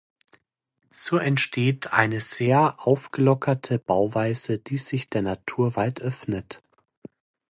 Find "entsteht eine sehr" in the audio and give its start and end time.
1.19-2.73